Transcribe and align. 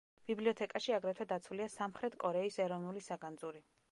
ბიბლიოთეკაში 0.27 0.95
აგრეთვე 0.97 1.27
დაცულია 1.33 1.67
სამხრეთ 1.75 2.17
კორეის 2.25 2.59
ეროვნული 2.65 3.07
საგანძური. 3.11 3.65